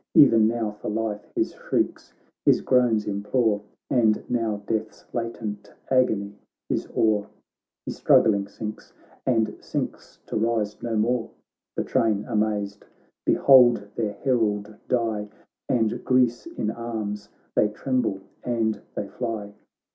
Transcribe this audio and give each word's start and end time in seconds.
E'en 0.17 0.47
now 0.47 0.71
for 0.71 0.89
life 0.89 1.23
his 1.35 1.53
shrieks, 1.53 2.11
his 2.43 2.61
groans 2.61 3.05
implore, 3.05 3.61
And 3.91 4.27
now 4.27 4.63
death's 4.65 5.05
latent 5.13 5.71
agony 5.91 6.33
is 6.71 6.87
o'er, 6.97 7.27
He 7.85 7.91
struggling 7.91 8.47
sinks, 8.47 8.93
and 9.27 9.55
sinks 9.59 10.17
to 10.25 10.35
rise 10.37 10.81
no 10.81 10.95
more. 10.95 11.29
The 11.75 11.83
train, 11.83 12.25
amazed, 12.25 12.83
behold 13.27 13.89
their 13.95 14.13
herald 14.13 14.75
die. 14.87 15.29
And 15.69 16.03
Greece 16.03 16.47
in 16.47 16.71
arms— 16.71 17.29
they 17.55 17.67
tremble 17.67 18.21
and 18.43 18.81
they 18.95 19.07
fly. 19.07 19.53